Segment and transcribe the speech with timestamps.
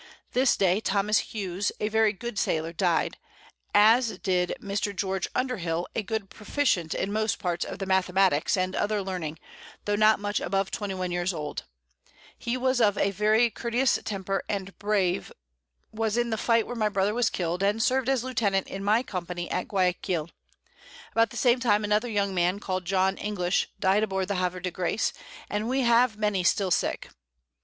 [0.33, 1.03] This Day Tho.
[1.09, 3.17] Hughes a very good Sailor died,
[3.71, 4.95] as did Mr.
[4.95, 9.37] George Underhill, a good Proficient in most parts of the Mathematicks and other Learning,
[9.85, 11.65] tho' not much above 21 Years old:
[12.35, 15.31] He was of a very courteous Temper, and brave,
[15.91, 19.03] was in the Fight where my Brother was kill'd, and served as Lieutenant in my
[19.03, 20.31] Company at Guiaquil.
[21.11, 24.71] About the same time another young Man, call'd John English, died aboard the Haver de
[24.71, 25.13] Grace,
[25.47, 27.09] and we have many still sick.